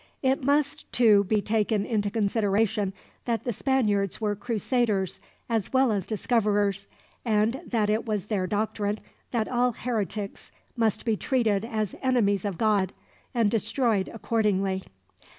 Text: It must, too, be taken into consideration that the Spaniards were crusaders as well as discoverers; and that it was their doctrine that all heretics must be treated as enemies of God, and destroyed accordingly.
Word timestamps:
It 0.23 0.43
must, 0.43 0.91
too, 0.91 1.25
be 1.25 1.43
taken 1.43 1.85
into 1.85 2.09
consideration 2.09 2.91
that 3.25 3.43
the 3.43 3.53
Spaniards 3.53 4.19
were 4.19 4.35
crusaders 4.35 5.19
as 5.47 5.71
well 5.71 5.91
as 5.91 6.07
discoverers; 6.07 6.87
and 7.23 7.61
that 7.67 7.87
it 7.87 8.03
was 8.07 8.25
their 8.25 8.47
doctrine 8.47 8.99
that 9.29 9.47
all 9.47 9.73
heretics 9.73 10.51
must 10.75 11.05
be 11.05 11.15
treated 11.15 11.63
as 11.63 11.93
enemies 12.01 12.45
of 12.45 12.57
God, 12.57 12.93
and 13.35 13.51
destroyed 13.51 14.07
accordingly. 14.11 14.81